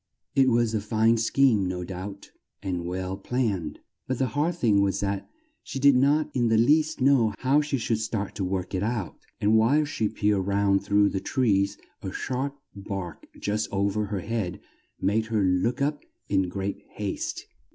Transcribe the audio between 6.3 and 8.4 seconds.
in the least know how she should start